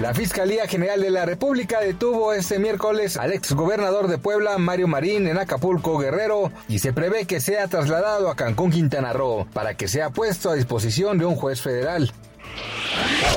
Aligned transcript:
La 0.00 0.14
Fiscalía 0.14 0.66
General 0.66 0.98
de 0.98 1.10
la 1.10 1.26
República 1.26 1.80
detuvo 1.80 2.32
este 2.32 2.58
miércoles 2.58 3.18
al 3.18 3.34
exgobernador 3.34 4.08
de 4.08 4.16
Puebla, 4.16 4.56
Mario 4.56 4.88
Marín, 4.88 5.26
en 5.26 5.36
Acapulco, 5.36 5.98
Guerrero, 5.98 6.50
y 6.68 6.78
se 6.78 6.94
prevé 6.94 7.26
que 7.26 7.38
sea 7.38 7.68
trasladado 7.68 8.30
a 8.30 8.34
Cancún, 8.34 8.70
Quintana 8.70 9.12
Roo, 9.12 9.46
para 9.52 9.74
que 9.74 9.88
sea 9.88 10.08
puesto 10.08 10.48
a 10.48 10.54
disposición 10.54 11.18
de 11.18 11.26
un 11.26 11.36
juez 11.36 11.60
federal. 11.60 12.10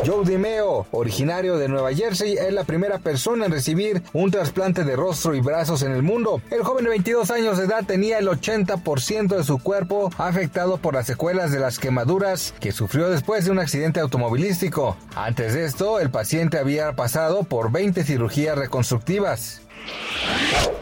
Joe 0.05 0.25
DiMeo, 0.25 0.85
originario 0.91 1.57
de 1.57 1.67
Nueva 1.67 1.93
Jersey, 1.93 2.33
es 2.33 2.51
la 2.53 2.63
primera 2.63 2.99
persona 2.99 3.45
en 3.45 3.51
recibir 3.51 4.03
un 4.13 4.31
trasplante 4.31 4.83
de 4.83 4.95
rostro 4.95 5.33
y 5.35 5.41
brazos 5.41 5.81
en 5.83 5.91
el 5.91 6.03
mundo. 6.03 6.41
El 6.51 6.63
joven 6.63 6.83
de 6.83 6.89
22 6.91 7.31
años 7.31 7.57
de 7.57 7.65
edad 7.65 7.85
tenía 7.85 8.19
el 8.19 8.27
80% 8.27 9.37
de 9.37 9.43
su 9.43 9.59
cuerpo 9.59 10.11
afectado 10.17 10.77
por 10.77 10.93
las 10.93 11.07
secuelas 11.07 11.51
de 11.51 11.59
las 11.59 11.79
quemaduras 11.79 12.53
que 12.59 12.71
sufrió 12.71 13.09
después 13.09 13.45
de 13.45 13.51
un 13.51 13.59
accidente 13.59 13.99
automovilístico. 13.99 14.97
Antes 15.15 15.53
de 15.53 15.65
esto, 15.65 15.99
el 15.99 16.09
paciente 16.09 16.57
había 16.57 16.93
pasado 16.93 17.43
por 17.43 17.71
20 17.71 18.03
cirugías 18.03 18.57
reconstructivas. 18.57 19.61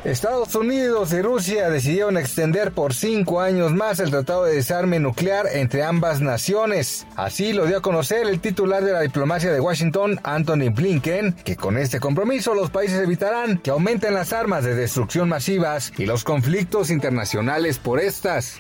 Estados 0.04 0.56
Unidos 0.56 1.14
y 1.14 1.22
Rusia 1.22 1.70
decidieron 1.70 2.18
extender 2.18 2.72
por 2.72 2.96
cinco 2.96 3.40
años 3.40 3.72
más 3.72 4.00
el 4.00 4.10
tratado 4.10 4.46
de 4.46 4.56
desarme 4.56 5.00
nuclear 5.00 5.46
entre 5.54 5.84
ambas 5.84 6.22
naciones. 6.22 7.06
Así 7.16 7.54
lo 7.54 7.68
dio 7.68 7.78
a 7.78 7.82
conocer 7.82 8.26
el 8.26 8.40
titular 8.40 8.84
de 8.84 8.94
la 8.94 9.02
diplomacia 9.02 9.52
de 9.52 9.60
Washington, 9.60 10.20
Anthony 10.24 10.74
Blinken, 10.74 11.34
que 11.34 11.56
con 11.56 11.78
este 11.78 12.00
compromiso 12.00 12.56
los 12.56 12.72
países 12.72 13.00
evitarán 13.00 13.60
que 13.60 13.70
aumenten 13.70 14.16
las 14.16 14.34
armas 14.34 14.64
de 14.64 14.74
destrucción 14.74 15.30
masivas 15.30 15.94
y 15.98 16.08
los 16.08 16.24
conflictos 16.24 16.90
internacionales 16.90 17.78
por 17.78 18.00
estas. 18.00 18.60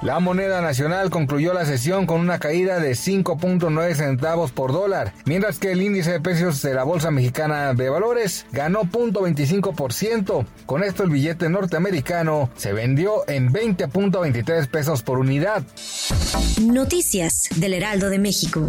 La 0.00 0.20
moneda 0.20 0.60
nacional 0.60 1.10
concluyó 1.10 1.52
la 1.52 1.66
sesión 1.66 2.06
con 2.06 2.20
una 2.20 2.38
caída 2.38 2.78
de 2.78 2.92
5.9 2.92 3.94
centavos 3.94 4.52
por 4.52 4.72
dólar, 4.72 5.12
mientras 5.24 5.58
que 5.58 5.72
el 5.72 5.82
índice 5.82 6.12
de 6.12 6.20
precios 6.20 6.62
de 6.62 6.72
la 6.72 6.84
Bolsa 6.84 7.10
Mexicana 7.10 7.74
de 7.74 7.90
Valores 7.90 8.46
ganó 8.52 8.82
0.25%. 8.82 10.46
Con 10.66 10.84
esto 10.84 11.02
el 11.02 11.10
billete 11.10 11.48
norteamericano 11.48 12.48
se 12.56 12.72
vendió 12.72 13.28
en 13.28 13.52
20.23 13.52 14.68
pesos 14.68 15.02
por 15.02 15.18
unidad. 15.18 15.64
Noticias 16.62 17.48
del 17.56 17.74
Heraldo 17.74 18.08
de 18.08 18.20
México. 18.20 18.66